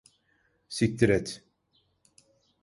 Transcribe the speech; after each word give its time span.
Siktir 0.69 1.09
et. 1.11 1.43